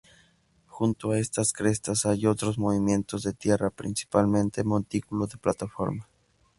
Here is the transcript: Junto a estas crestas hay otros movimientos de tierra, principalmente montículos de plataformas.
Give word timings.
Junto 0.65 1.11
a 1.11 1.19
estas 1.19 1.53
crestas 1.53 2.07
hay 2.07 2.25
otros 2.25 2.57
movimientos 2.57 3.21
de 3.21 3.33
tierra, 3.33 3.69
principalmente 3.69 4.63
montículos 4.63 5.29
de 5.29 5.37
plataformas. 5.37 6.07